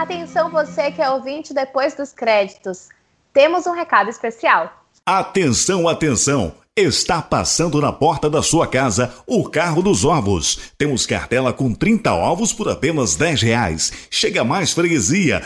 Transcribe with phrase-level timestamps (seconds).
[0.00, 2.88] Atenção você que é ouvinte depois dos créditos.
[3.34, 4.82] Temos um recado especial.
[5.04, 6.54] Atenção, atenção!
[6.74, 10.72] Está passando na porta da sua casa o carro dos ovos.
[10.78, 13.92] Temos cartela com 30 ovos por apenas 10 reais.
[14.10, 15.44] Chega mais freguesia.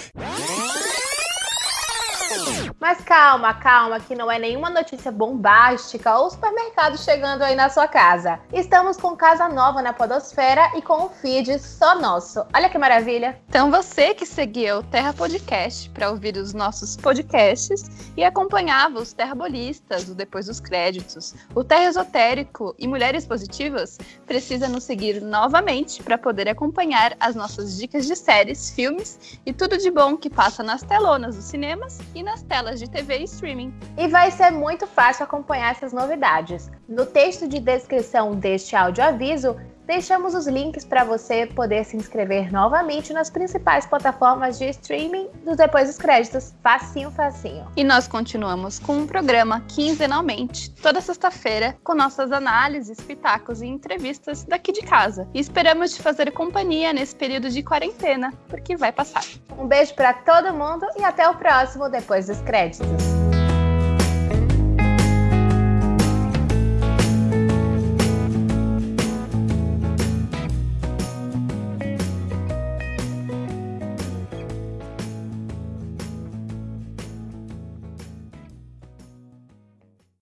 [2.80, 7.88] Mas calma, calma, que não é nenhuma notícia bombástica ou supermercado chegando aí na sua
[7.88, 8.38] casa.
[8.52, 12.44] Estamos com casa nova na Podosfera e com um feed só nosso.
[12.54, 13.40] Olha que maravilha!
[13.48, 17.84] Então você que seguia o Terra Podcast para ouvir os nossos podcasts
[18.16, 24.68] e acompanhava os Terrabolistas, o Depois dos Créditos, o Terra Esotérico e Mulheres Positivas, precisa
[24.68, 29.90] nos seguir novamente para poder acompanhar as nossas dicas de séries, filmes e tudo de
[29.90, 33.74] bom que passa nas telonas dos cinemas e nas telas de TV e streaming.
[33.96, 36.70] E vai ser muito fácil acompanhar essas novidades.
[36.88, 42.50] No texto de descrição deste áudio aviso, Deixamos os links para você poder se inscrever
[42.50, 46.54] novamente nas principais plataformas de streaming dos Depois dos Créditos.
[46.62, 47.66] Facinho, facinho.
[47.76, 54.44] E nós continuamos com um programa quinzenalmente, toda sexta-feira, com nossas análises, pitacos e entrevistas
[54.44, 55.28] daqui de casa.
[55.34, 59.24] E esperamos te fazer companhia nesse período de quarentena, porque vai passar.
[59.58, 63.13] Um beijo para todo mundo e até o próximo Depois dos Créditos.